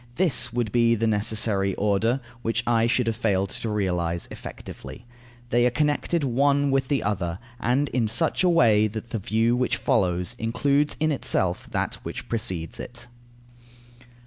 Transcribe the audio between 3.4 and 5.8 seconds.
to realize effectively. They are